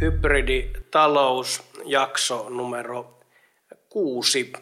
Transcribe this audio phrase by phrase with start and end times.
[0.00, 3.20] Hybriditalous-jakso numero
[3.88, 4.52] kuusi.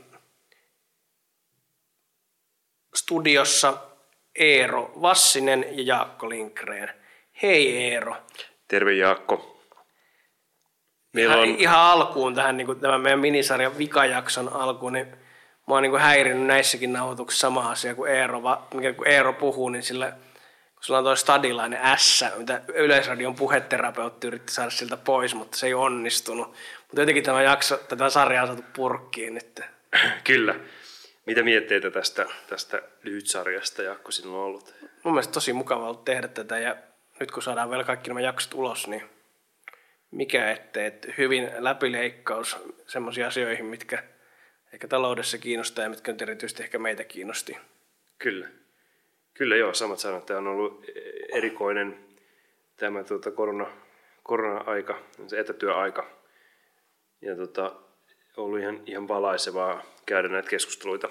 [2.95, 3.75] Studiossa
[4.39, 6.91] Eero Vassinen ja Jaakko Linkreen.
[7.43, 8.17] Hei Eero.
[8.69, 9.65] Terve Jaakko.
[11.13, 11.55] Meillä ihan, on...
[11.59, 15.07] ihan alkuun tähän niin kuin tämän meidän minisarjan vikajakson alkuun, niin
[15.69, 18.43] mä oon niin kuin häirinnyt näissäkin nauhoituksissa sama asia kuin Eero,
[18.75, 20.17] mikä kun Eero puhuu, niin sillä
[20.81, 25.75] sillä on tuo stadilainen S, mitä Yleisradion puheterapeutti yritti saada siltä pois, mutta se ei
[25.75, 26.49] onnistunut.
[26.81, 29.61] Mutta jotenkin tämä jakso, tätä sarjaa on saatu purkkiin nyt.
[30.25, 30.55] Kyllä.
[31.27, 34.75] Mitä mietteitä tästä, tästä lyhytsarjasta, Jaakko, sinulla on ollut?
[35.05, 36.77] Mun mielestä tosi mukava ollut tehdä tätä ja
[37.21, 39.03] nyt kun saadaan vielä kaikki nämä jaksot ulos, niin
[40.11, 44.03] mikä ettei, että hyvin läpileikkaus semmoisiin asioihin, mitkä
[44.73, 47.59] ehkä taloudessa kiinnostaa ja mitkä nyt erityisesti ehkä meitä kiinnosti.
[48.19, 48.49] Kyllä.
[49.39, 50.27] Kyllä joo, samat sanat.
[50.27, 50.85] Tämä on ollut
[51.33, 51.99] erikoinen
[52.77, 53.67] tämä tuota, korona,
[54.23, 56.11] korona-aika, se etätyöaika.
[57.23, 57.73] Ja tuota,
[58.37, 61.09] ollut ihan, ihan valaisevaa käydä näitä keskusteluita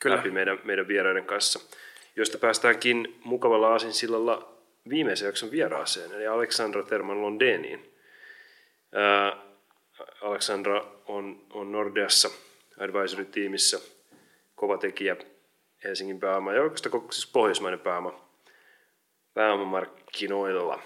[0.00, 0.16] Kyllä.
[0.16, 1.60] läpi meidän, meidän vieraiden kanssa,
[2.16, 4.52] joista päästäänkin mukavalla aasinsillalla
[4.88, 7.94] viimeisen jakson vieraaseen, eli Aleksandra Terman Londeniin.
[8.92, 9.36] Ää,
[10.22, 12.30] Aleksandra on, on Nordeassa
[12.78, 13.80] advisory-tiimissä
[14.54, 15.16] kova tekijä
[15.84, 18.28] Helsingin pääoma ja oikeastaan siis pohjoismainen pääoma
[19.34, 20.78] pääomamarkkinoilla.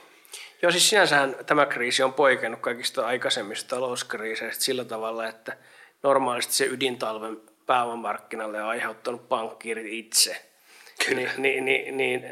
[0.62, 5.56] Joo, siis sinänsähän tämä kriisi on poikennut kaikista aikaisemmista talouskriiseistä sillä tavalla, että
[6.02, 10.46] normaalisti se ydintalven pääomamarkkinalle on aiheuttanut pankkiirit itse.
[11.10, 12.24] Niin, niin, niin, niin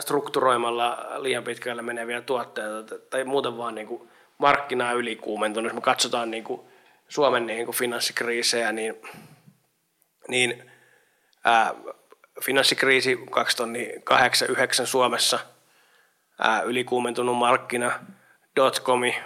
[0.00, 5.68] strukturoimalla liian pitkälle meneviä tuotteita tai muuten vaan niin kuin markkinaa ylikuumentunut.
[5.68, 6.60] Jos me katsotaan niin kuin
[7.08, 9.02] Suomen niin kuin finanssikriisejä, niin,
[10.28, 10.72] niin
[11.44, 11.74] ää,
[12.42, 15.38] finanssikriisi 2008-2009 Suomessa,
[16.38, 18.00] ää, ylikuumentunut markkina,
[18.56, 19.18] dotcomi,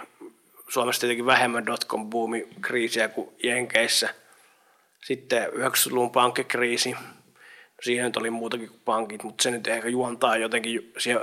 [0.69, 4.09] Suomessa tietenkin vähemmän dotcom boomi kriisiä kuin Jenkeissä.
[5.05, 6.99] Sitten 90-luvun pankkikriisi, no
[7.81, 11.21] siihen nyt oli muutakin kuin pankit, mutta se nyt ehkä juontaa jotenkin siihen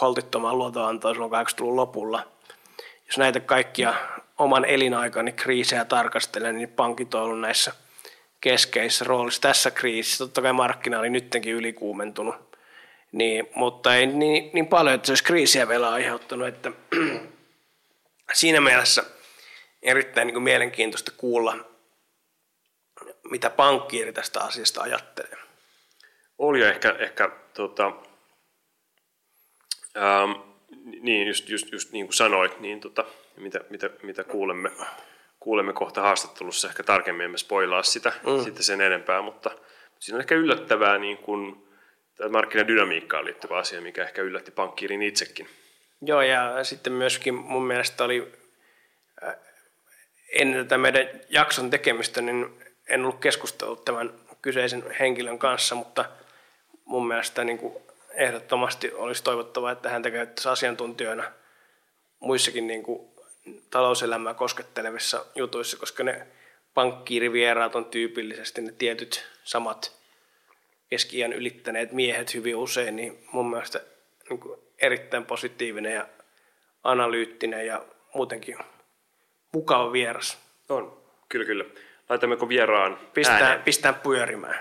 [0.00, 2.26] holtittomaan luotonantoon silloin 80-luvun lopulla.
[3.06, 3.94] Jos näitä kaikkia
[4.38, 7.72] oman elinaikani kriisejä tarkastelen, niin pankit on ollut näissä–
[8.40, 10.24] keskeisessä roolissa tässä kriisissä.
[10.24, 12.56] Totta kai markkina oli nyttenkin ylikuumentunut,
[13.12, 16.48] niin, mutta ei niin, niin paljon, että se olisi kriisiä vielä aiheuttanut.
[16.48, 16.72] Että
[18.32, 19.04] siinä mielessä
[19.82, 21.56] erittäin niin kuin mielenkiintoista kuulla,
[23.30, 25.38] mitä pankkiiri tästä asiasta ajattelee.
[26.38, 27.92] Oli ehkä, ehkä tota,
[29.96, 30.32] ähm,
[31.00, 33.04] niin, just, just, just niin kuin sanoit, niin tota,
[33.36, 34.70] mitä, mitä, mitä kuulemme
[35.40, 38.44] kuulemme kohta haastattelussa ehkä tarkemmin, emme spoilaa sitä mm.
[38.44, 39.50] sitten sen enempää, mutta
[39.98, 41.68] siinä on ehkä yllättävää niin kuin,
[42.30, 45.48] markkinadynamiikkaan liittyvä asia, mikä ehkä yllätti pankkiirin itsekin.
[46.02, 48.32] Joo, ja sitten myöskin mun mielestä oli
[49.22, 49.34] äh,
[50.32, 54.12] ennen tätä meidän jakson tekemistä, niin en ollut keskustellut tämän
[54.42, 56.04] kyseisen henkilön kanssa, mutta
[56.84, 57.74] mun mielestä niin kuin
[58.10, 61.24] ehdottomasti olisi toivottavaa, että hän käyttäisi asiantuntijoina
[62.20, 63.08] muissakin niin kuin
[63.70, 66.26] talouselämää koskettelevissa jutuissa, koska ne
[66.74, 69.98] pankkiirivieraat on tyypillisesti ne tietyt samat
[70.90, 73.80] keski ylittäneet miehet hyvin usein, niin mun mielestä
[74.30, 76.06] niin kuin erittäin positiivinen ja
[76.84, 77.84] analyyttinen ja
[78.14, 78.58] muutenkin
[79.52, 80.38] mukava vieras.
[80.68, 81.64] On, kyllä kyllä.
[82.08, 84.60] Laitammeko vieraan Pistää, pistää pyörimään.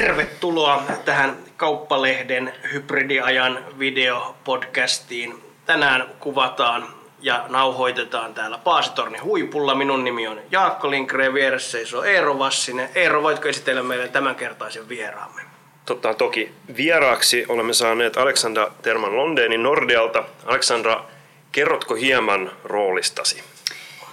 [0.00, 5.42] Tervetuloa tähän Kauppalehden hybridiajan videopodcastiin.
[5.66, 6.88] Tänään kuvataan
[7.22, 9.74] ja nauhoitetaan täällä Paasitorni huipulla.
[9.74, 12.88] Minun nimi on Jaakko Linkreen, vieressä seisoo Eero Vassinen.
[12.94, 15.42] Eero, voitko esitellä meille tämänkertaisen vieraamme?
[15.86, 16.52] Totta toki.
[16.76, 20.24] Vieraaksi olemme saaneet Aleksandra Terman Londenin Nordealta.
[20.46, 21.04] Aleksandra,
[21.52, 23.42] kerrotko hieman roolistasi?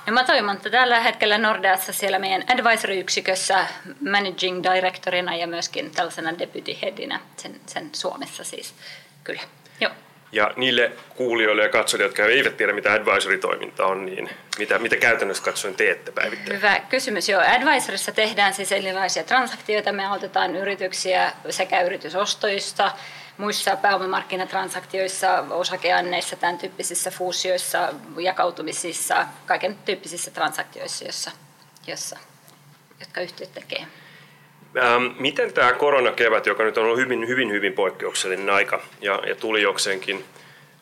[0.08, 3.68] No mä toimin tällä hetkellä Nordeassa siellä meidän advisory-yksikössä
[4.10, 8.74] managing directorina ja myöskin tällaisena deputy headinä sen, sen Suomessa siis.
[9.24, 9.42] Kyllä,
[9.82, 9.92] joo.
[10.32, 15.44] Ja niille kuulijoille ja katsojille, jotka eivät tiedä, mitä advisory-toiminta on, niin mitä, mitä käytännössä
[15.44, 16.58] katsoen teette päivittäin?
[16.58, 17.30] Hyvä kysymys.
[17.30, 19.92] Joo, advisorissa tehdään siis erilaisia transaktioita.
[19.92, 22.92] Me autetaan yrityksiä sekä yritysostoista,
[23.38, 31.32] muissa pääomamarkkinatransaktioissa, osakeanneissa, tämän tyyppisissä fuusioissa, jakautumisissa, kaiken tyyppisissä transaktioissa, jossa,
[31.88, 32.18] jossa,
[33.00, 33.88] jotka yhtiöt tekee.
[34.78, 39.36] Ähm, miten tämä koronakevät, joka nyt on ollut hyvin, hyvin, hyvin poikkeuksellinen aika ja, ja
[39.36, 40.26] tuli jokseenkin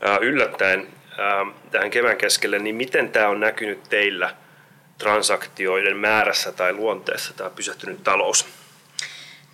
[0.07, 4.35] äh, yllättäen äh, tähän kevään keskelle, niin miten tämä on näkynyt teillä
[4.97, 8.64] transaktioiden määrässä tai luonteessa, tämä pysähtynyt talous?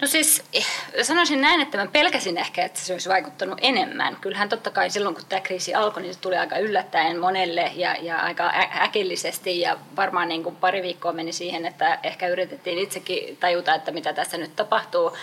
[0.02, 0.66] No siis eh,
[1.02, 4.18] sanoisin näin, että mä pelkäsin ehkä, että se olisi vaikuttanut enemmän.
[4.22, 7.96] Kyllähän totta kai silloin, kun tämä kriisi alkoi, niin se tuli aika yllättäen monelle ja,
[8.02, 8.52] ja aika
[8.82, 9.60] äkillisesti.
[9.60, 14.14] Ja varmaan niin kuin pari viikkoa meni siihen, että ehkä yritettiin itsekin tajuta, että mitä
[14.14, 15.18] tässä nyt tapahtuu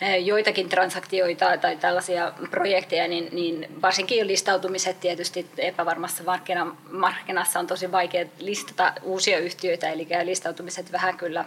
[0.00, 6.24] eh, joitakin transaktioita tai tällaisia projekteja, niin, niin varsinkin listautumiset tietysti epävarmassa
[6.90, 11.44] markkinassa on tosi vaikea listata uusia yhtiöitä, eli listautumiset vähän kyllä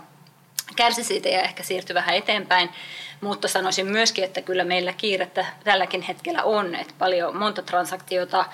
[0.76, 2.70] kärsi siitä ja ehkä siirtyi vähän eteenpäin.
[3.22, 8.46] Mutta sanoisin myöskin, että kyllä meillä kiirettä tälläkin hetkellä on, että paljon monta transaktiota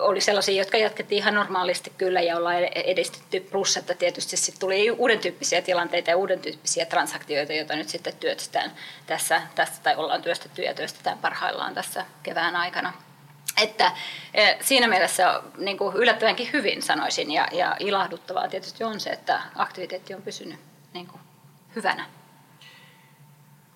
[0.00, 3.40] oli sellaisia, jotka jatkettiin ihan normaalisti kyllä ja ollaan edistetty.
[3.40, 8.16] Plus, että tietysti sitten tuli uuden tyyppisiä tilanteita ja uuden tyyppisiä transaktioita, joita nyt sitten
[8.16, 8.72] työstetään
[9.06, 12.92] tässä, tässä tai ollaan työstetty ja työstetään parhaillaan tässä kevään aikana.
[13.62, 13.92] Että
[14.60, 20.14] siinä mielessä niin kuin yllättävänkin hyvin sanoisin ja, ja ilahduttavaa tietysti on se, että aktiviteetti
[20.14, 21.20] on pysynyt niin kuin,
[21.76, 22.06] hyvänä.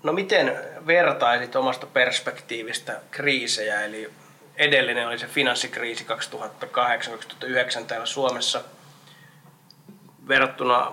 [0.03, 4.11] No miten vertaisit omasta perspektiivistä kriisejä, eli
[4.57, 6.07] edellinen oli se finanssikriisi
[7.83, 8.65] 2008-2009 täällä Suomessa
[10.29, 10.93] verrattuna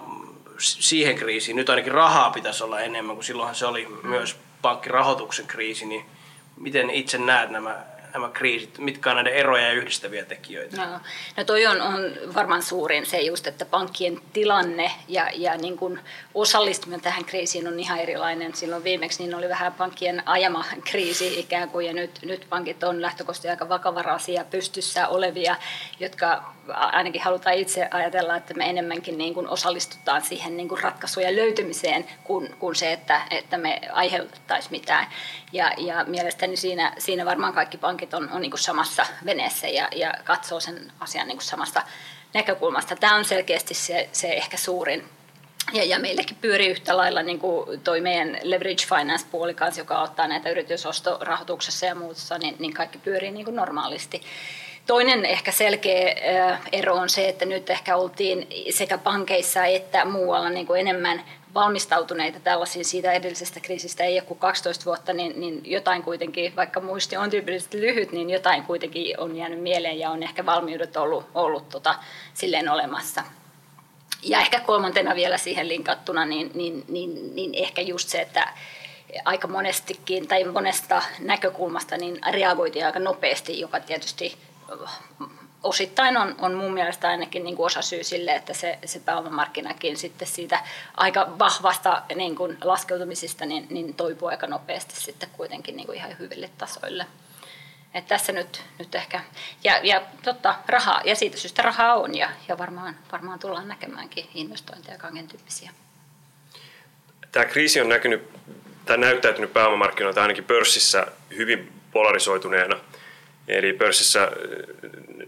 [0.58, 5.86] siihen kriisiin, nyt ainakin rahaa pitäisi olla enemmän, kun silloinhan se oli myös pankkirahoituksen kriisi,
[5.86, 6.06] niin
[6.58, 8.77] miten itse näet nämä nämä kriisit?
[8.77, 10.86] Mitkä on näiden eroja ja yhdistäviä tekijöitä?
[10.86, 11.00] No,
[11.38, 16.00] no toi on, on varmaan suurin se just, että pankkien tilanne ja, ja niin kuin
[16.33, 18.56] osallistuminen tähän kriisiin on ihan erilainen.
[18.56, 23.01] Silloin viimeksi niin oli vähän pankkien ajama kriisi ikään kuin ja nyt, nyt pankit on
[23.01, 25.56] lähtökohtaisesti aika vakavaraisia pystyssä olevia,
[26.00, 31.36] jotka ainakin halutaan itse ajatella, että me enemmänkin niin kuin osallistutaan siihen niin kuin ratkaisujen
[31.36, 35.07] löytymiseen kuin, kuin se, että, että me aiheutettaisiin mitään.
[35.54, 39.88] Ja, ja mielestäni siinä, siinä varmaan kaikki pankit on, on niin kuin samassa veneessä ja,
[39.95, 41.81] ja katsoo sen asian niin kuin samasta
[42.33, 42.95] näkökulmasta.
[42.95, 45.03] Tämä on selkeästi se, se ehkä suurin
[45.73, 50.01] ja, ja meilläkin pyörii yhtä lailla niin kuin toi meidän leverage finance puoli kanssa, joka
[50.01, 54.21] ottaa näitä yritysostorahoituksessa ja muussa, niin, niin kaikki pyörii niin kuin normaalisti.
[54.88, 60.67] Toinen ehkä selkeä ero on se, että nyt ehkä oltiin sekä pankeissa että muualla niin
[60.67, 61.23] kuin enemmän
[61.53, 66.79] valmistautuneita tällaisiin siitä edellisestä kriisistä ei ole kuin 12 vuotta, niin, niin jotain kuitenkin, vaikka
[66.79, 71.25] muisti on tyypillisesti lyhyt, niin jotain kuitenkin on jäänyt mieleen ja on ehkä valmiudet ollut,
[71.33, 71.95] ollut tota,
[72.33, 73.23] silleen olemassa.
[74.23, 78.53] Ja ehkä kolmantena vielä siihen linkattuna, niin, niin, niin, niin ehkä just se, että
[79.25, 84.38] aika monestikin tai monesta näkökulmasta niin reagoitiin aika nopeasti, joka tietysti
[85.63, 89.98] osittain on, on mun mielestä ainakin niin kuin osa syy sille, että se, se pääomamarkkinakin
[89.98, 90.60] sitten siitä
[90.98, 96.19] aika vahvasta niin kuin laskeutumisista niin, niin toipuu aika nopeasti sitten kuitenkin niin kuin ihan
[96.19, 97.06] hyville tasoille.
[97.94, 99.21] Et tässä nyt, nyt ehkä,
[99.63, 104.30] ja, ja totta, rahaa, ja siitä syystä rahaa on, ja, ja varmaan, varmaan tullaan näkemäänkin
[104.33, 105.71] investointeja kaiken tyyppisiä.
[107.31, 108.30] Tämä kriisi on näkynyt,
[108.86, 111.07] tai näyttäytynyt pääomamarkkinoilta ainakin pörssissä
[111.38, 112.80] hyvin polarisoituneena–
[113.48, 114.30] Eli pörssissä äh,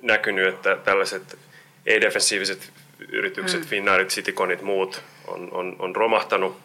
[0.01, 1.37] näkynyt, että tällaiset
[1.85, 2.71] ei-defensiiviset
[3.09, 3.67] yritykset, mm.
[3.67, 6.57] Finnairit, Cityconit, muut on, on, on romahtanut.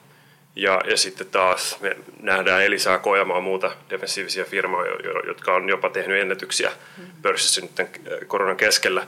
[0.57, 4.93] Ja, ja sitten taas me nähdään Elisaa Kojamaa muuta defensiivisia firmoja,
[5.27, 7.05] jotka on jopa tehnyt ennätyksiä mm.
[7.23, 9.07] pörssissä nyt tämän äh, koronan keskellä.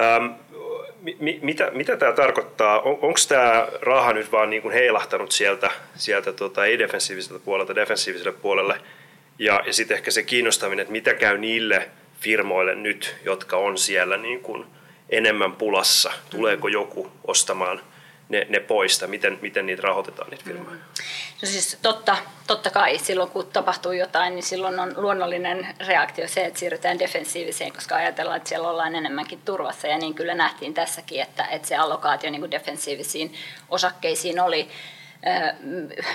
[0.00, 0.26] Ähm,
[1.20, 2.80] mi, mitä, mitä tämä tarkoittaa?
[2.80, 8.32] On, Onko tämä raha nyt vaan niin kuin heilahtanut sieltä, sieltä tota, ei-defensiiviseltä puolelta defensiiviselle
[8.32, 8.80] puolelle–
[9.40, 14.16] ja, ja sitten ehkä se kiinnostaminen, että mitä käy niille firmoille nyt, jotka on siellä
[14.16, 14.66] niin kuin
[15.08, 16.12] enemmän pulassa.
[16.30, 17.80] Tuleeko joku ostamaan
[18.28, 20.76] ne, ne poista, miten, miten niitä rahoitetaan niitä firmoja?
[21.42, 22.16] No siis totta,
[22.46, 27.72] totta kai silloin kun tapahtuu jotain, niin silloin on luonnollinen reaktio se, että siirrytään defensiiviseen,
[27.72, 31.76] koska ajatellaan, että siellä ollaan enemmänkin turvassa ja niin kyllä nähtiin tässäkin, että, että se
[31.76, 33.34] allokaatio niin kuin defensiivisiin
[33.68, 34.68] osakkeisiin oli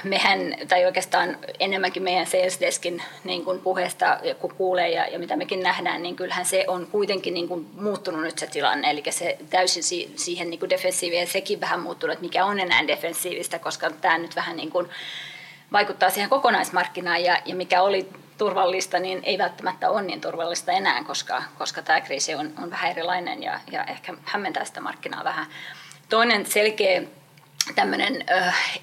[0.04, 5.36] mehän, tai oikeastaan enemmänkin meidän sales deskin niin kuin puheesta, kun kuulee ja, ja mitä
[5.36, 8.90] mekin nähdään, niin kyllähän se on kuitenkin niin kuin muuttunut nyt se tilanne.
[8.90, 12.88] Eli se täysin si, siihen niin kuin defensiiviin, sekin vähän muuttunut, että mikä on enää
[12.88, 14.90] defensiivistä, koska tämä nyt vähän niin kuin
[15.72, 21.04] vaikuttaa siihen kokonaismarkkinaan ja, ja mikä oli turvallista, niin ei välttämättä ole niin turvallista enää,
[21.04, 25.46] koska, koska tämä kriisi on, on vähän erilainen ja, ja ehkä hämmentää sitä markkinaa vähän.
[26.10, 27.02] Toinen selkeä
[27.76, 28.26] tämmöinen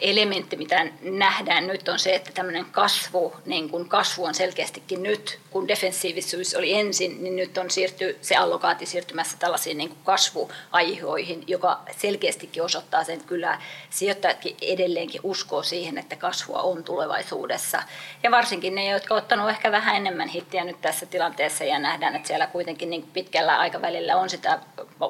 [0.01, 5.39] elementti, mitä nähdään nyt, on se, että tämmöinen kasvu, niin kun kasvu on selkeästikin nyt,
[5.51, 11.81] kun defensiivisuus oli ensin, niin nyt on siirty, se allokaati siirtymässä tällaisiin niin kasvuaiheoihin, joka
[11.97, 13.59] selkeästikin osoittaa sen, että kyllä
[13.91, 17.83] sijoittajatkin edelleenkin uskoo siihen, että kasvua on tulevaisuudessa.
[18.23, 22.17] Ja varsinkin ne, jotka ovat ottanut ehkä vähän enemmän hittiä nyt tässä tilanteessa ja nähdään,
[22.17, 24.59] että siellä kuitenkin niin pitkällä aikavälillä on sitä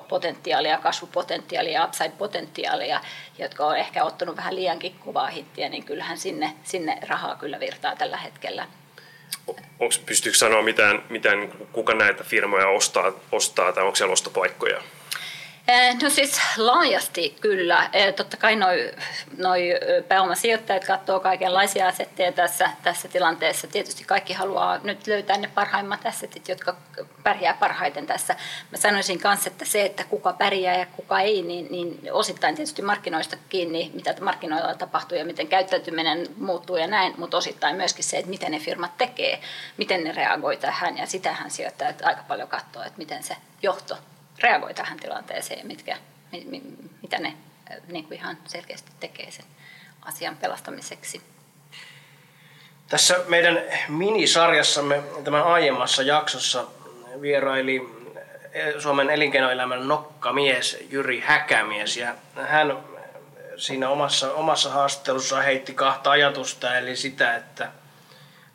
[0.09, 3.01] potentiaalia, kasvupotentiaalia, upside-potentiaalia,
[3.39, 7.97] jotka on ehkä ottanut vähän liiankin kovaa hittiä, niin kyllähän sinne, sinne rahaa kyllä virtaa
[7.97, 8.67] tällä hetkellä.
[9.47, 14.83] Onko, pystyykö sanoa mitään, mitään, kuka näitä firmoja ostaa, ostaa tai onko siellä ostopaikkoja?
[15.69, 17.91] Eh, no siis laajasti kyllä.
[17.93, 18.93] Eh, totta kai noi,
[19.39, 19.71] noi
[20.09, 23.67] pääomasijoittajat katsoo kaikenlaisia asetteja tässä, tässä tilanteessa.
[23.67, 26.77] Tietysti kaikki haluaa nyt löytää ne parhaimmat assetit, jotka
[27.23, 28.37] pärjää parhaiten tässä.
[28.71, 32.83] Mä sanoisin kanssa, että se, että kuka pärjää ja kuka ei, niin, niin osittain tietysti
[32.83, 38.17] markkinoista kiinni, mitä markkinoilla tapahtuu ja miten käyttäytyminen muuttuu ja näin, mutta osittain myöskin se,
[38.17, 39.41] että miten ne firmat tekee,
[39.77, 43.99] miten ne reagoi tähän ja sitähän sijoittajat aika paljon katsoo, että miten se johto
[44.43, 45.97] reagoi tähän tilanteeseen, mitkä,
[47.03, 47.37] mitä ne
[47.89, 49.45] niin kuin ihan selkeästi tekee sen
[50.03, 51.23] asian pelastamiseksi.
[52.89, 56.65] Tässä meidän minisarjassamme tämän aiemmassa jaksossa
[57.21, 57.89] vieraili
[58.79, 62.15] Suomen elinkeinoelämän nokkamies Jyri Häkämies ja
[62.49, 62.79] hän
[63.57, 67.69] siinä omassa, omassa haastattelussa heitti kahta ajatusta eli sitä, että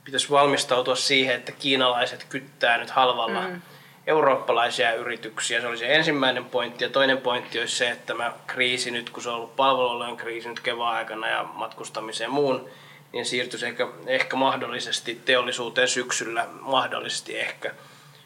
[0.03, 3.61] pitäisi valmistautua siihen, että kiinalaiset kyttää nyt halvalla mm
[4.07, 5.61] eurooppalaisia yrityksiä.
[5.61, 6.83] Se oli se ensimmäinen pointti.
[6.83, 10.49] Ja toinen pointti olisi se, että tämä kriisi nyt, kun se on ollut palvelualojen kriisi
[10.49, 12.69] nyt kevään aikana ja matkustamiseen muun,
[13.13, 17.71] niin siirtyisi ehkä, ehkä mahdollisesti teollisuuteen syksyllä, mahdollisesti ehkä.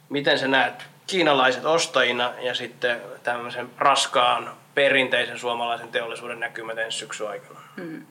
[0.09, 0.73] Miten sä näet
[1.07, 7.59] kiinalaiset ostajina ja sitten tämmöisen raskaan perinteisen suomalaisen teollisuuden näkymät ensi syksyn aikana?
[7.75, 8.05] Hmm.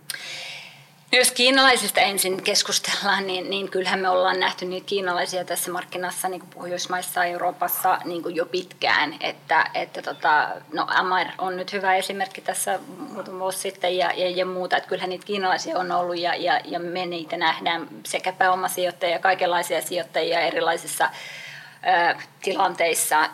[1.13, 6.41] Jos kiinalaisista ensin keskustellaan, niin, niin kyllähän me ollaan nähty niitä kiinalaisia tässä markkinassa niin
[6.41, 9.17] kuin Pohjoismaissa ja Euroopassa niin kuin jo pitkään.
[9.21, 12.79] Että, että tota, no Amar on nyt hyvä esimerkki tässä
[13.13, 14.77] muutama vuosi sitten ja, ja, ja muuta.
[14.77, 19.83] Että kyllähän niitä kiinalaisia on ollut ja, ja, ja me niitä nähdään sekä pääomasijoittajia, kaikenlaisia
[19.83, 21.11] sijoittajia erilaisissa
[22.43, 23.31] tilanteissa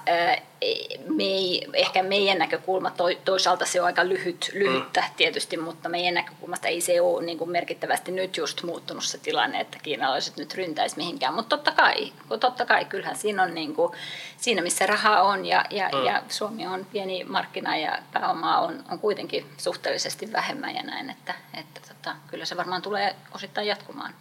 [1.09, 2.93] me ei, ehkä meidän näkökulma
[3.25, 5.15] toisaalta se on aika lyhyt, lyhyttä mm.
[5.17, 9.61] tietysti, mutta meidän näkökulmasta ei se ole niin kuin merkittävästi nyt just muuttunut se tilanne,
[9.61, 11.35] että kiinalaiset nyt ryntäisi mihinkään.
[11.35, 13.93] Mutta totta kai, totta kai kyllähän siinä on niin kuin,
[14.37, 16.05] siinä missä raha on ja, ja, mm.
[16.05, 21.35] ja Suomi on pieni markkina ja pääomaa on, on kuitenkin suhteellisesti vähemmän ja näin, että,
[21.55, 24.15] että tota, kyllä se varmaan tulee osittain jatkumaan.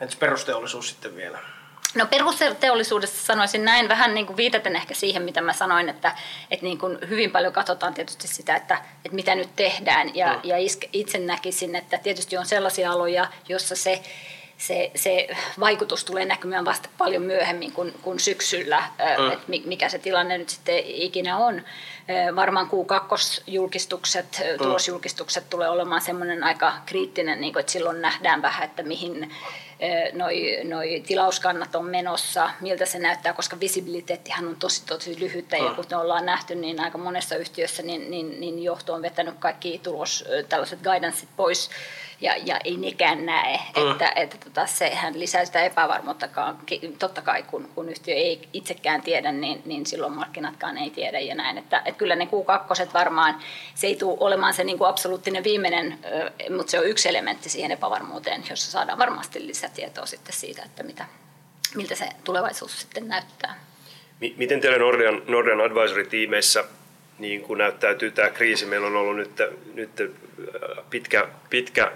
[0.00, 1.38] Entäs perusteollisuus sitten vielä?
[1.96, 6.16] No perusteollisuudessa sanoisin näin vähän niin kuin viitaten ehkä siihen, mitä mä sanoin, että,
[6.50, 8.74] että niin kuin hyvin paljon katsotaan tietysti sitä, että,
[9.04, 10.40] että mitä nyt tehdään ja, mm.
[10.44, 10.56] ja
[10.92, 14.02] itse näkisin, että tietysti on sellaisia aloja, jossa se
[14.58, 15.28] se, se
[15.60, 18.82] vaikutus tulee näkymään vasta paljon myöhemmin kuin, kuin syksyllä,
[19.18, 19.32] mm.
[19.32, 21.62] että mikä se tilanne nyt sitten ikinä on.
[22.36, 24.58] Varmaan Q2-julkistukset, mm.
[24.58, 29.34] tulosjulkistukset tulee olemaan semmoinen aika kriittinen, niin kuin, että silloin nähdään vähän, että mihin
[30.12, 35.56] noi, noi tilauskannat on menossa, miltä se näyttää, koska visibiliteettihan on tosi tosi lyhyttä.
[35.56, 35.76] Ja mm.
[35.76, 40.24] kuten ollaan nähty, niin aika monessa yhtiössä niin, niin, niin johto on vetänyt kaikki tulos,
[40.48, 41.70] tällaiset guidanceit pois
[42.20, 43.90] ja, ja ei nekään näe, mm.
[43.90, 46.28] että, että tota, sehän lisää sitä epävarmuutta.
[46.98, 51.34] Totta kai kun, kun yhtiö ei itsekään tiedä, niin, niin silloin markkinatkaan ei tiedä ja
[51.34, 51.58] näin.
[51.58, 53.38] Että, että kyllä ne Q2 varmaan,
[53.74, 55.98] se ei tule olemaan se niin kuin absoluuttinen viimeinen,
[56.56, 61.06] mutta se on yksi elementti siihen epävarmuuteen, jossa saadaan varmasti lisätietoa sitten siitä, että mitä,
[61.74, 63.60] miltä se tulevaisuus sitten näyttää.
[64.36, 66.64] Miten teillä Nordian, Nordian Advisory-tiimeissä
[67.18, 68.66] niin kuin näyttäytyy tämä kriisi?
[68.66, 69.42] Meillä on ollut nyt,
[69.74, 69.90] nyt
[70.90, 71.92] pitkä, pitkä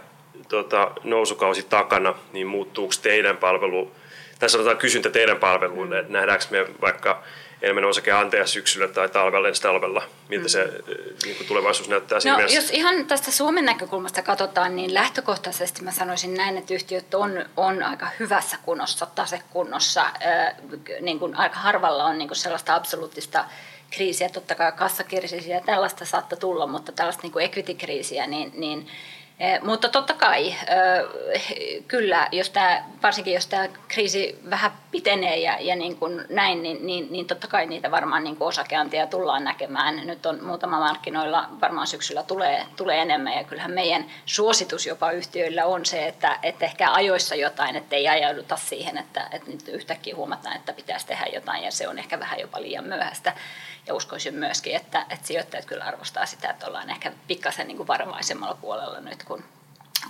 [0.49, 3.91] tota, nousukausi takana, niin muuttuuko teidän palvelu,
[4.39, 7.23] tai sanotaan kysyntä teidän palveluille, että nähdäänkö me vaikka
[7.63, 10.95] enemmän osake anteja syksyllä tai talvella ensi talvella, miltä se mm.
[11.25, 15.93] niin kuin tulevaisuus näyttää siinä no, Jos ihan tästä Suomen näkökulmasta katsotaan, niin lähtökohtaisesti mä
[15.93, 20.01] sanoisin näin, että yhtiöt on, on aika hyvässä kunnossa, tasekunnossa.
[20.03, 20.55] Äh,
[21.01, 23.45] niin kuin aika harvalla on niin kuin sellaista absoluuttista
[23.91, 28.87] kriisiä, totta kai kassakriisiä ja tällaista saattaa tulla, mutta tällaista niin kuin equity-kriisiä, niin, niin
[28.87, 29.20] Eh,
[29.63, 35.77] mutta totta kai, eh, kyllä, jos tämä, varsinkin jos tämä kriisi vähän pitenee ja, ja
[35.77, 40.07] niin kuin näin, niin, niin, niin totta kai niitä varmaan niin osakeantia tullaan näkemään.
[40.07, 45.67] Nyt on muutama markkinoilla, varmaan syksyllä tulee, tulee enemmän ja kyllähän meidän suositus jopa yhtiöillä
[45.67, 50.17] on se, että, että ehkä ajoissa jotain, että ei ajauduta siihen, että, että nyt yhtäkkiä
[50.17, 53.33] huomataan, että pitäisi tehdä jotain ja se on ehkä vähän jopa liian myöhäistä.
[53.87, 57.87] Ja uskoisin myöskin, että, että sijoittajat kyllä arvostaa sitä, että ollaan ehkä pikkasen niin kuin
[57.87, 59.45] varovaisemmalla puolella nyt kuin,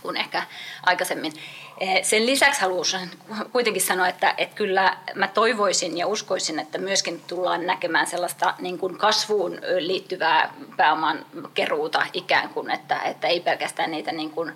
[0.03, 0.43] kuin ehkä
[0.83, 1.33] aikaisemmin.
[1.81, 3.11] Eh, sen lisäksi haluaisin
[3.53, 8.79] kuitenkin sanoa, että, että kyllä mä toivoisin ja uskoisin, että myöskin tullaan näkemään sellaista niin
[8.79, 14.53] kuin kasvuun liittyvää pääoman keruuta ikään kuin, että, että ei pelkästään niitä niin kuin,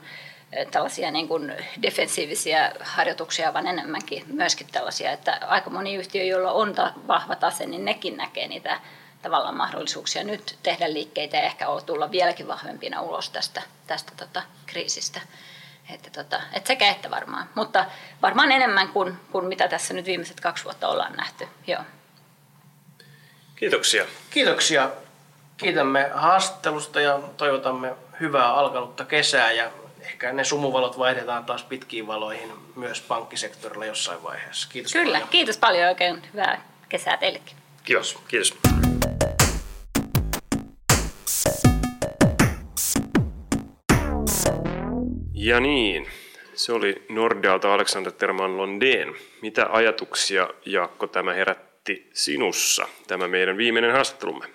[0.52, 1.52] eh, tällaisia niin kuin
[1.82, 6.74] defensiivisiä harjoituksia, vaan enemmänkin myöskin tällaisia, että aika moni yhtiö, jolla on
[7.08, 8.80] vahva tase, niin nekin näkee niitä
[9.24, 15.20] tavallaan mahdollisuuksia nyt tehdä liikkeitä ja ehkä tulla vieläkin vahvempina ulos tästä, tästä tota, kriisistä.
[15.94, 17.84] Että, tota, et sekä että varmaan, mutta
[18.22, 21.48] varmaan enemmän kuin, kuin mitä tässä nyt viimeiset kaksi vuotta ollaan nähty.
[21.66, 21.82] Joo.
[23.56, 24.04] Kiitoksia.
[24.30, 24.90] Kiitoksia.
[25.56, 32.52] Kiitämme haastattelusta ja toivotamme hyvää alkanutta kesää ja ehkä ne sumuvalot vaihdetaan taas pitkiin valoihin
[32.76, 34.68] myös pankkisektorilla jossain vaiheessa.
[34.72, 35.28] Kiitos Kyllä, paljon.
[35.28, 37.56] kiitos paljon oikein hyvää kesää teillekin.
[37.84, 38.18] Kiitos.
[38.28, 38.73] Kiitos.
[45.44, 46.06] Ja niin,
[46.54, 49.14] se oli Nordealta Alexander Terman Londeen.
[49.42, 54.46] Mitä ajatuksia, Jaakko, tämä herätti sinussa, tämä meidän viimeinen haastattelumme?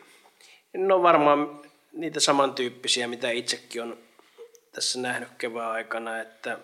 [0.73, 1.61] No varmaan
[1.93, 3.97] niitä samantyyppisiä, mitä itsekin on
[4.71, 6.59] tässä nähnyt kevään aikana, että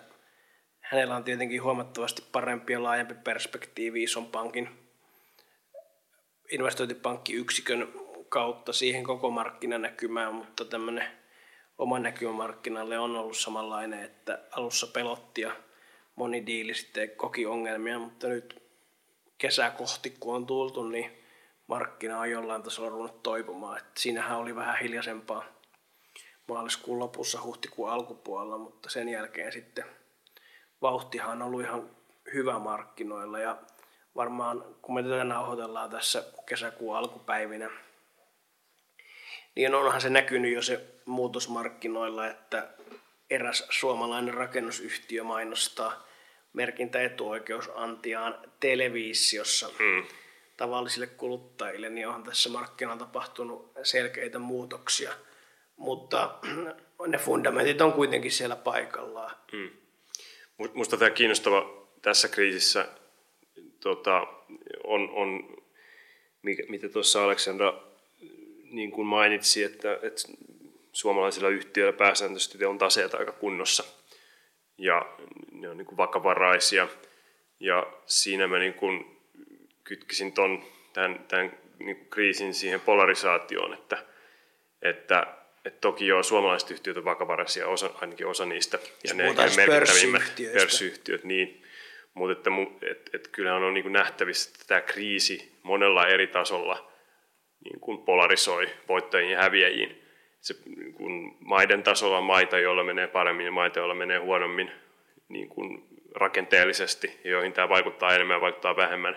[0.80, 4.68] hänellä on tietenkin huomattavasti parempi ja laajempi perspektiivi ison pankin
[6.52, 7.92] investointipankkiyksikön
[8.28, 11.25] kautta siihen koko markkinanäkymään, mutta tämmöinen
[11.78, 15.56] oma näkymä markkinalle on ollut samanlainen, että alussa pelotti ja
[16.16, 18.62] moni diili sitten koki ongelmia, mutta nyt
[19.38, 21.22] kesää kohti kun on tultu, niin
[21.66, 23.78] markkina on jollain tasolla ruvennut toipumaan.
[23.78, 25.44] että siinähän oli vähän hiljaisempaa
[26.48, 29.84] maaliskuun lopussa, huhtikuun alkupuolella, mutta sen jälkeen sitten
[30.82, 31.90] vauhtihan on ollut ihan
[32.34, 33.56] hyvä markkinoilla ja
[34.16, 37.70] varmaan kun me tätä nauhoitellaan tässä kesäkuun alkupäivinä,
[39.56, 42.68] niin onhan se näkynyt jo se muutos markkinoilla, että
[43.30, 46.06] eräs suomalainen rakennusyhtiö mainostaa
[46.52, 50.06] merkintäetuoikeusantiaan televisiossa hmm.
[50.56, 55.12] tavallisille kuluttajille, niin onhan tässä markkinalla tapahtunut selkeitä muutoksia.
[55.76, 56.38] Mutta
[57.06, 59.36] ne fundamentit on kuitenkin siellä paikallaan.
[59.52, 59.70] Hmm.
[60.58, 62.88] Minusta tämä kiinnostava tässä kriisissä
[63.80, 64.26] tota,
[64.84, 65.56] on, on,
[66.42, 67.86] mitä tuossa Aleksandra
[68.70, 70.22] niin kuin mainitsi, että, että
[70.92, 73.84] suomalaisilla yhtiöillä pääsääntöisesti on taseet aika kunnossa.
[74.78, 75.16] Ja
[75.52, 76.88] ne on niin kuin vakavaraisia.
[77.60, 79.20] Ja siinä mä niin kuin
[79.84, 83.98] kytkisin ton, tämän, tämän niin kuin kriisin siihen polarisaatioon, että,
[84.82, 85.26] että,
[85.64, 89.24] että toki joo, suomalaiset yhtiöt on vakavaraisia, osa, ainakin osa niistä, ja ne
[89.56, 91.62] merkittävimmät pörssiyhtiöt, niin,
[92.14, 92.50] mutta että,
[92.90, 96.92] että, että kyllähän on niin kuin nähtävissä, että tämä kriisi monella eri tasolla
[97.64, 100.02] niin kuin polarisoi voittajiin ja häviäjiin.
[100.40, 104.70] Se, niin kuin maiden tasolla on maita, joilla menee paremmin ja maita, joilla menee huonommin
[105.28, 109.16] niin kuin rakenteellisesti, joihin tämä vaikuttaa enemmän ja vaikuttaa vähemmän.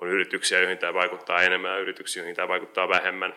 [0.00, 3.34] On yrityksiä, joihin tämä vaikuttaa enemmän ja yrityksiä, joihin tämä vaikuttaa vähemmän.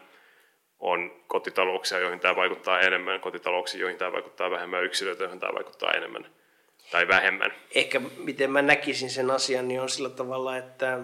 [0.80, 5.92] On kotitalouksia, joihin tämä vaikuttaa enemmän, kotitalouksia, joihin tämä vaikuttaa vähemmän, yksilöitä, joihin tämä vaikuttaa
[5.92, 6.26] enemmän
[6.92, 7.54] tai vähemmän.
[7.76, 11.00] Ehkä miten mä näkisin sen asian, niin on sillä tavalla, että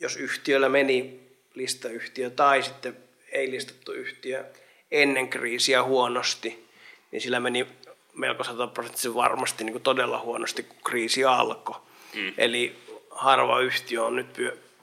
[0.00, 1.20] jos yhtiöllä meni
[1.54, 2.96] listayhtiö tai sitten
[3.32, 4.44] ei listattu yhtiö
[4.90, 6.68] ennen kriisiä huonosti,
[7.10, 7.66] niin sillä meni
[8.14, 11.76] melko sataprosenttisesti varmasti niin kuin todella huonosti, kun kriisi alkoi.
[12.14, 12.32] Mm.
[12.38, 12.76] Eli
[13.10, 14.38] harva yhtiö on nyt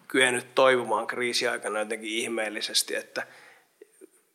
[0.07, 3.27] kyennyt toivumaan kriisiaikana jotenkin ihmeellisesti, että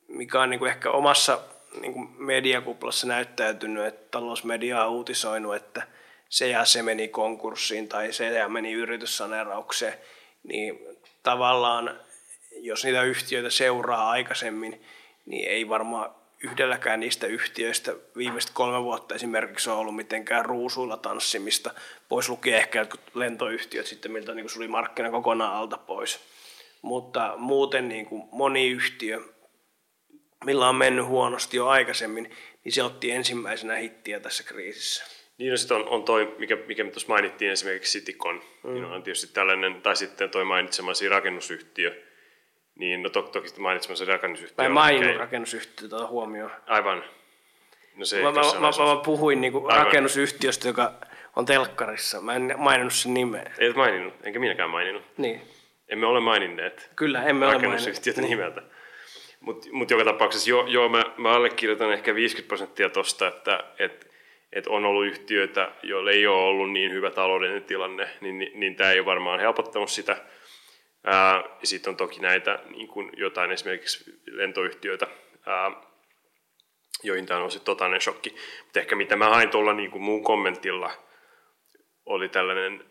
[0.08, 1.40] mikä on niin kuin ehkä omassa
[1.80, 5.82] niin kuin mediakuplassa näyttäytynyt, että talousmedia on uutisoinut, että
[6.28, 9.94] se ja se meni konkurssiin tai se ja meni yrityssaneeraukseen,
[10.48, 10.78] niin
[11.22, 12.00] tavallaan
[12.56, 14.82] jos niitä yhtiöitä seuraa aikaisemmin,
[15.26, 16.10] niin ei varmaan
[16.42, 21.74] yhdelläkään niistä yhtiöistä viimeiset kolme vuotta esimerkiksi on ollut mitenkään ruusuilla tanssimista,
[22.08, 26.20] pois lukien ehkä jotkut lentoyhtiöt sitten, miltä niin suli markkina kokonaan alta pois.
[26.82, 29.20] Mutta muuten niin kuin moni yhtiö,
[30.44, 32.30] millä on mennyt huonosti jo aikaisemmin,
[32.64, 35.15] niin se otti ensimmäisenä hittiä tässä kriisissä.
[35.38, 38.74] Niin no sitten on, on toi, mikä, mikä me tuossa mainittiin esimerkiksi Citicon, mm.
[38.74, 42.02] niin on tietysti tällainen, tai sitten toi mainitsemasi rakennusyhtiö,
[42.78, 44.56] niin, no to, toki mainitsemassa rakennusyhtiö.
[44.58, 46.50] Mä en maininnut rakennusyhtiötä huomioon.
[46.66, 47.04] Aivan.
[47.96, 50.92] No se mä, mä, mä, mä, puhuin niinku rakennusyhtiöstä, joka
[51.36, 52.20] on telkkarissa.
[52.20, 53.52] Mä en maininnut sen nimeä.
[53.58, 55.02] Ei maininnut, enkä minäkään maininnut.
[55.16, 55.40] Niin.
[55.88, 56.90] Emme ole maininneet.
[56.96, 58.30] Kyllä, emme ole Rakennusyhtiötä niin.
[58.30, 58.62] nimeltä.
[59.40, 64.10] Mutta mut joka tapauksessa joo, joo mä, mä allekirjoitan ehkä 50 prosenttia tosta, että et,
[64.56, 68.76] et on ollut yhtiöitä, joille ei ole ollut niin hyvä taloudellinen tilanne, niin, niin, niin
[68.76, 70.16] tämä ei ole varmaan helpottanut sitä–
[71.62, 75.06] sitten on toki näitä niin kuin jotain esimerkiksi lentoyhtiöitä,
[75.46, 75.72] ää,
[77.02, 78.36] joihin tämä on sitten totainen shokki.
[78.64, 80.90] Mutta ehkä mitä mä hain tuolla niin kuin muun kommentilla,
[82.06, 82.84] oli tällainen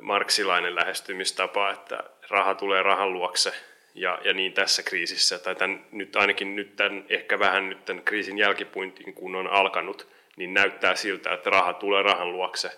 [0.00, 3.52] marksilainen lähestymistapa, että raha tulee rahan luokse.
[3.94, 8.02] Ja, ja niin tässä kriisissä, tai tämän, nyt ainakin nyt tämän, ehkä vähän nyt tämän
[8.02, 10.06] kriisin jälkipuintin, kun on alkanut,
[10.36, 12.70] niin näyttää siltä, että raha tulee rahan luokse.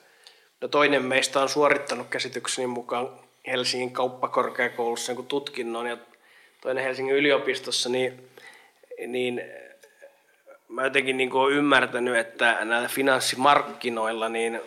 [0.61, 3.09] No toinen meistä on suorittanut käsitykseni mukaan
[3.47, 5.97] Helsingin kauppakorkeakoulussa niin tutkinnon ja
[6.61, 8.29] toinen Helsingin yliopistossa, niin,
[9.07, 9.43] niin
[10.69, 14.61] mä jotenkin niin olen ymmärtänyt, että näillä finanssimarkkinoilla, niin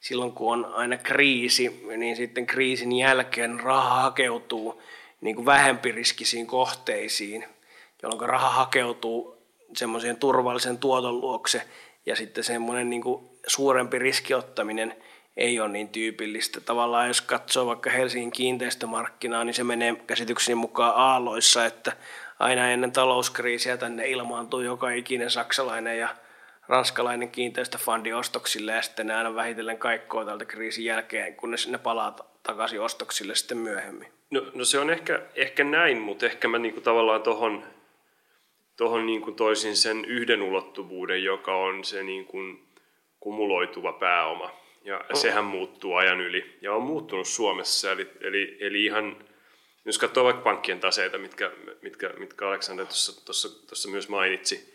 [0.00, 4.82] silloin kun on aina kriisi, niin sitten kriisin jälkeen raha hakeutuu
[5.20, 7.44] niin kuin vähempiriskisiin kohteisiin,
[8.02, 9.38] jolloin raha hakeutuu
[9.76, 11.62] semmoiseen turvallisen tuoton luokse
[12.06, 14.94] ja sitten semmoinen niin kuin suurempi riskiottaminen
[15.36, 16.60] ei ole niin tyypillistä.
[16.60, 21.92] Tavallaan jos katsoo vaikka Helsingin kiinteistömarkkinaa, niin se menee käsitykseni mukaan aalloissa, että
[22.38, 26.08] aina ennen talouskriisiä tänne ilmaantuu joka ikinen saksalainen ja
[26.68, 32.16] ranskalainen kiinteistöfundi ostoksille ja sitten ne aina vähitellen kaikkoa tältä kriisin jälkeen, kunnes ne palaa
[32.42, 34.08] takaisin ostoksille sitten myöhemmin.
[34.30, 37.64] No, no se on ehkä, ehkä näin, mutta ehkä mä niinku tavallaan tuohon
[38.76, 42.38] tohon niinku toisin sen yhden ulottuvuuden, joka on se niinku
[43.20, 44.50] kumuloituva pääoma.
[44.84, 45.20] Ja oh.
[45.20, 47.92] sehän muuttuu ajan yli ja on muuttunut Suomessa.
[47.92, 49.24] Eli, eli, eli ihan,
[49.84, 51.50] jos katsoo vaikka pankkien taseita, mitkä,
[51.82, 54.74] mitkä, mitkä Aleksander tuossa myös mainitsi,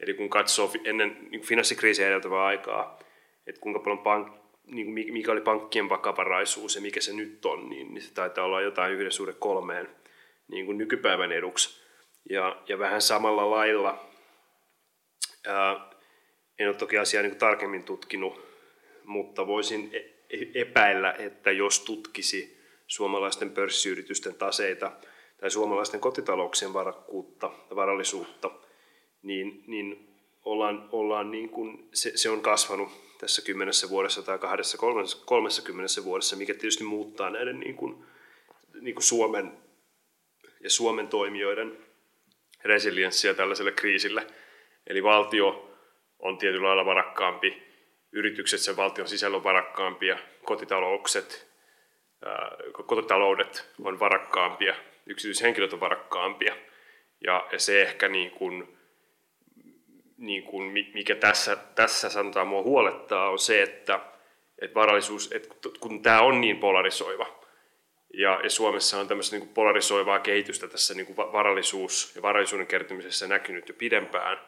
[0.00, 2.98] eli kun katsoo ennen niin finanssikriisiä edeltävää aikaa,
[3.46, 4.28] että kuinka paljon pank,
[4.66, 8.60] niin mikä oli pankkien vakavaraisuus ja mikä se nyt on, niin, niin se taitaa olla
[8.60, 9.88] jotain yhden suhde kolmeen
[10.48, 11.87] niin kuin nykypäivän eduksi.
[12.30, 14.04] Ja, ja vähän samalla lailla,
[15.46, 15.90] ää,
[16.58, 18.48] en ole toki asiaa niin tarkemmin tutkinut,
[19.04, 19.98] mutta voisin e-,
[20.30, 24.92] e-, epäillä, että jos tutkisi suomalaisten pörssiyritysten taseita
[25.40, 28.50] tai suomalaisten kotitalouksien varakkuutta ja varallisuutta,
[29.22, 30.08] niin, niin
[30.44, 32.88] ollaan, ollaan niin kuin, se, se on kasvanut
[33.20, 34.78] tässä kymmenessä vuodessa tai kahdessa,
[35.24, 38.04] kolmessa, kymmenessä vuodessa, mikä tietysti muuttaa näiden niin kuin,
[38.80, 39.52] niin kuin Suomen
[40.60, 41.87] ja Suomen toimijoiden
[42.68, 44.26] resilienssiä tällaiselle kriisille.
[44.86, 45.74] Eli valtio
[46.18, 47.62] on tietyllä lailla varakkaampi,
[48.12, 51.48] yritykset sen valtion sisällä on varakkaampia, kotitaloukset,
[52.86, 54.74] kotitaloudet on varakkaampia,
[55.06, 56.56] yksityishenkilöt on varakkaampia.
[57.24, 58.78] Ja, ja se ehkä niin kuin,
[60.16, 64.00] niin kuin mikä tässä, tässä sanotaan mua huolettaa, on se, että,
[64.58, 65.48] että varallisuus, että
[65.80, 67.38] kun tämä on niin polarisoiva,
[68.14, 73.68] ja, ja Suomessa on tämmöistä niin polarisoivaa kehitystä tässä niin varallisuus- ja varallisuuden kertymisessä näkynyt
[73.68, 74.38] jo pidempään,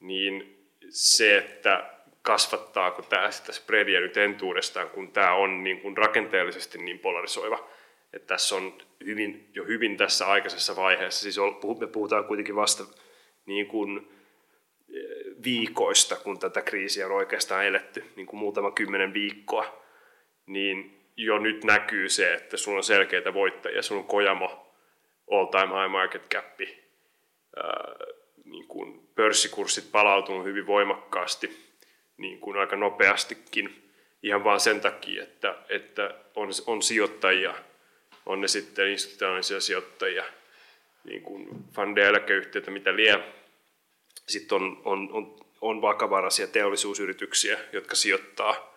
[0.00, 0.56] niin
[0.90, 1.90] se, että
[2.22, 7.68] kasvattaako tämä sitä spreadia nyt entuudestaan, kun tämä on niin kuin rakenteellisesti niin polarisoiva,
[8.12, 11.36] että tässä on hyvin, jo hyvin tässä aikaisessa vaiheessa, siis
[11.80, 12.84] me puhutaan kuitenkin vasta
[13.46, 14.10] niin kuin
[15.44, 19.82] viikoista, kun tätä kriisiä on oikeastaan eletty, niin kuin muutama kymmenen viikkoa,
[20.46, 24.74] niin jo nyt näkyy se, että sulla on selkeitä voittajia, sulla on Kojamo,
[25.30, 26.60] all time high market cap,
[27.56, 27.94] ää,
[28.44, 31.70] niin kuin pörssikurssit palautunut hyvin voimakkaasti,
[32.16, 33.90] niin kuin aika nopeastikin,
[34.22, 37.54] ihan vain sen takia, että, että on, on sijoittajia,
[38.26, 40.24] on ne sitten institutionaalisia sijoittajia,
[41.04, 43.24] niin kuin fundeja, eläkeyhtiöitä, mitä liian,
[44.28, 48.70] sitten on, on, on, on vakavaraisia teollisuusyrityksiä, jotka sijoittaa.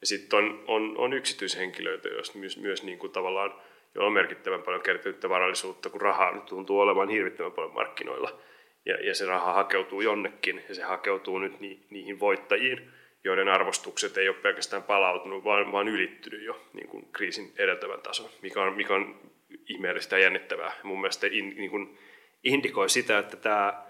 [0.00, 3.54] Ja sitten on, on, on yksityishenkilöitä, joista myös, myös niin kuin tavallaan
[3.94, 8.40] jo on merkittävän paljon kertynyttä varallisuutta, kun rahaa nyt tuntuu olevan hirvittävän paljon markkinoilla.
[8.86, 12.90] Ja, ja se raha hakeutuu jonnekin, ja se hakeutuu nyt ni, niihin voittajiin,
[13.24, 18.30] joiden arvostukset ei ole pelkästään palautunut, vaan, vaan ylittynyt jo niin kuin kriisin edeltävän tason,
[18.42, 19.20] mikä on, mikä on
[19.68, 20.72] ihmeellistä ja jännittävää.
[20.82, 21.98] Mun mielestä in, niin kuin
[22.44, 23.86] indikoi sitä, että tämä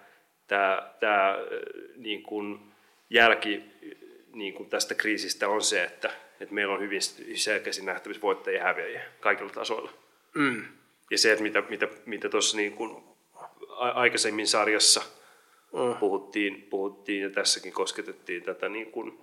[0.46, 1.38] tämä, tämä
[1.96, 2.58] niin kuin
[3.10, 3.62] jälki
[4.36, 7.00] niin kuin tästä kriisistä on se, että, että meillä on hyvin
[7.34, 9.92] selkeästi nähtävissä voittajia ja häviäjiä kaikilla tasoilla.
[10.34, 10.64] Mm.
[11.10, 13.04] Ja se, että mitä, mitä, mitä tuossa niin kuin
[13.76, 15.02] aikaisemmin sarjassa
[15.72, 15.94] mm.
[16.00, 19.18] puhuttiin, puhuttiin ja tässäkin kosketettiin tätä niin kuin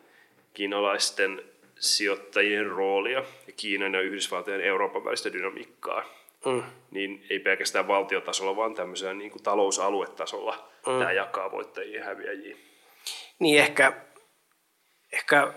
[0.54, 1.42] kiinalaisten
[1.80, 6.06] sijoittajien roolia ja Kiinan ja Yhdysvaltojen ja Euroopan välistä dynamiikkaa,
[6.46, 6.64] mm.
[6.92, 11.00] niin ei pelkästään valtiotasolla, vaan tämmöisellä niin kuin talousaluetasolla mm.
[11.00, 12.58] tämä jakaa voittajia ja häviäjiä.
[13.40, 13.94] Niin ehkä,
[15.14, 15.54] ehkä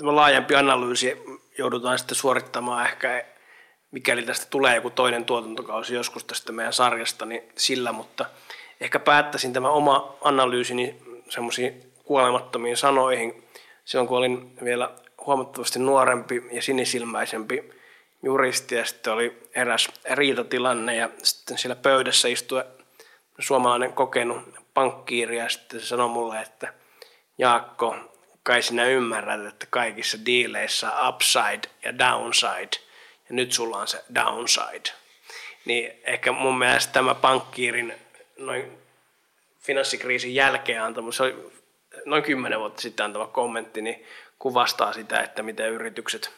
[0.00, 1.22] laajempi analyysi
[1.58, 3.24] joudutaan sitten suorittamaan ehkä,
[3.90, 8.26] mikäli tästä tulee joku toinen tuotantokausi joskus tästä meidän sarjasta, niin sillä, mutta
[8.80, 10.96] ehkä päättäisin tämä oma analyysini
[11.28, 13.48] semmoisiin kuolemattomiin sanoihin.
[13.84, 14.90] Silloin kun olin vielä
[15.26, 17.70] huomattavasti nuorempi ja sinisilmäisempi
[18.22, 22.64] juristi ja sitten oli eräs riitatilanne ja sitten siellä pöydässä istui
[23.38, 24.38] suomalainen kokenut
[24.74, 26.74] pankkiiri ja sitten se sanoi mulle, että
[27.38, 27.96] Jaakko,
[28.42, 32.76] kai sinä ymmärrät, että kaikissa diileissä upside ja downside
[33.28, 34.92] ja nyt sulla on se downside.
[35.64, 37.94] Niin ehkä mun mielestä tämä pankkiirin
[38.38, 38.78] noin
[39.60, 41.52] finanssikriisin jälkeen antama, se oli
[42.04, 44.06] noin kymmenen vuotta sitten antama kommentti, niin
[44.38, 46.32] kuvastaa sitä, että miten yritykset,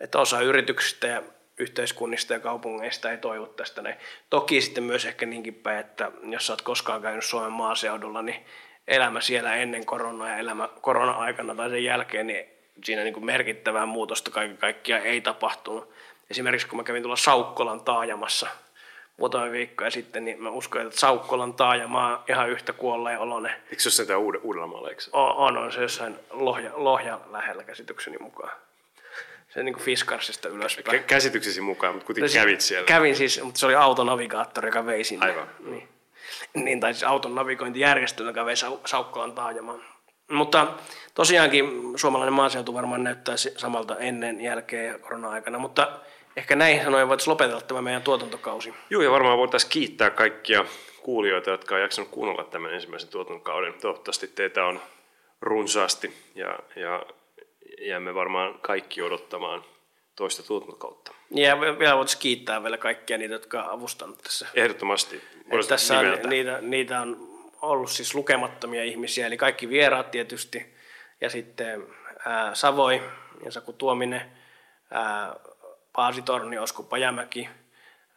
[0.00, 1.22] että osa yrityksistä ja
[1.58, 3.82] yhteiskunnista ja kaupungeista ei toivu tästä.
[3.82, 3.96] Näin.
[4.30, 8.46] Toki sitten myös ehkä niinkin päin, että jos olet koskaan käynyt Suomen maaseudulla, niin
[8.88, 12.46] elämä siellä ennen koronaa ja elämä korona-aikana tai sen jälkeen, niin
[12.84, 15.90] siinä niin kuin merkittävää muutosta kaiken kaikkiaan ei tapahtunut.
[16.30, 18.46] Esimerkiksi kun mä kävin tuolla Saukkolan taajamassa
[19.16, 23.52] muutama viikkoja sitten, niin mä uskon, että Saukkolan taajama on ihan yhtä kuolleen oloinen.
[23.70, 25.10] Eikö se ole sitä Uud- Uudellamaalla, eikö se?
[25.12, 28.52] On, on, on se jossain Lohja, Lohja lähellä käsitykseni mukaan.
[29.48, 31.00] Se niin kuin Fiskarsista ylöspäin.
[31.00, 32.86] Kä- käsityksesi mukaan, mutta kuitenkin kävit siellä.
[32.86, 35.26] Kävin siis, mutta se oli autonavigaattori, joka vei sinne.
[35.26, 35.48] Aivan.
[35.64, 35.88] Niin.
[36.54, 39.82] Niin tai siis auton navigointijärjestelmä, joka vei Sau- Saukkolan taajamaan.
[40.30, 40.66] Mutta
[41.14, 45.92] tosiaankin suomalainen maaseutu varmaan näyttää samalta ennen, jälkeen korona-aikana, mutta
[46.36, 48.74] ehkä näihin sanoen voitaisiin lopetella tämä meidän tuotantokausi.
[48.90, 50.64] Joo, ja varmaan voitaisiin kiittää kaikkia
[51.02, 53.74] kuulijoita, jotka on jaksanut kuunnella tämän ensimmäisen tuotantokauden.
[53.74, 54.80] Toivottavasti teitä on
[55.40, 57.06] runsaasti ja, ja
[57.80, 59.64] jäämme varmaan kaikki odottamaan
[60.16, 61.12] toista tuotantokautta.
[61.30, 65.22] Ja vielä voitaisiin kiittää vielä kaikkia niitä, jotka ovat avustanut tässä Ehdottomasti.
[65.50, 70.74] Et tässä on, niitä, niitä on ollut siis lukemattomia ihmisiä, eli kaikki vieraat tietysti,
[71.20, 71.86] ja sitten
[72.26, 73.02] ää, Savoi
[73.44, 74.32] ja Saku Tuominen,
[74.90, 75.36] ää,
[75.92, 77.48] Paasi Torni, Osku Pajamäki,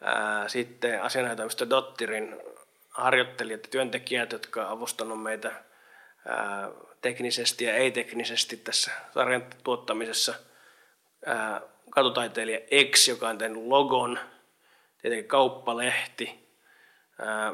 [0.01, 2.37] ää, sitten asianajotoimisto Dottirin
[2.89, 5.51] harjoittelijat ja työntekijät, jotka ovat avustanut meitä
[6.27, 6.69] ää,
[7.01, 10.33] teknisesti ja ei-teknisesti tässä sarjan tuottamisessa.
[11.25, 12.59] Ää, katutaiteilija
[12.91, 14.19] X, joka on tehnyt logon,
[15.01, 16.46] tietenkin kauppalehti,
[17.19, 17.53] Ää,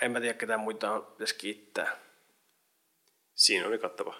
[0.00, 1.96] en mä tiedä, ketään muita on pitäisi kiittää.
[3.34, 4.14] Siinä oli kattava,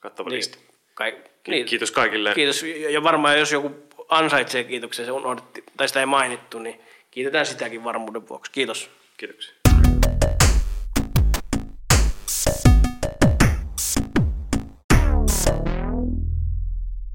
[0.00, 0.58] kattava Niin, lista.
[0.94, 1.66] kai, Niin.
[1.66, 2.34] Kiitos kaikille.
[2.34, 2.62] Kiitos.
[2.90, 3.70] Ja varmaan jos joku
[4.08, 8.52] ansaitsee kiitoksen, se unohdettiin, tai sitä ei mainittu, niin kiitetään sitäkin varmuuden vuoksi.
[8.52, 8.90] Kiitos.
[9.16, 9.63] Kiitoksia.